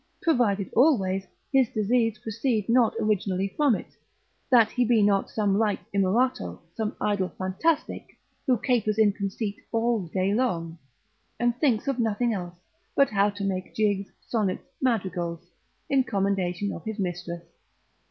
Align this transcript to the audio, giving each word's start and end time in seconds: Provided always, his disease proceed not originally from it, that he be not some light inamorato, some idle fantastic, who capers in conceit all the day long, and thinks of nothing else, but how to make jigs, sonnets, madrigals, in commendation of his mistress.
Provided 0.23 0.73
always, 0.73 1.27
his 1.53 1.69
disease 1.69 2.17
proceed 2.17 2.67
not 2.67 2.95
originally 2.99 3.49
from 3.55 3.75
it, 3.75 3.95
that 4.49 4.71
he 4.71 4.83
be 4.83 5.03
not 5.03 5.29
some 5.29 5.59
light 5.59 5.77
inamorato, 5.93 6.57
some 6.75 6.95
idle 6.99 7.29
fantastic, 7.37 8.17
who 8.47 8.57
capers 8.57 8.97
in 8.97 9.13
conceit 9.13 9.57
all 9.71 9.99
the 9.99 10.09
day 10.09 10.33
long, 10.33 10.79
and 11.39 11.55
thinks 11.59 11.87
of 11.87 11.99
nothing 11.99 12.33
else, 12.33 12.55
but 12.95 13.11
how 13.11 13.29
to 13.29 13.43
make 13.43 13.75
jigs, 13.75 14.11
sonnets, 14.21 14.65
madrigals, 14.81 15.45
in 15.87 16.03
commendation 16.03 16.73
of 16.73 16.83
his 16.83 16.97
mistress. 16.97 17.43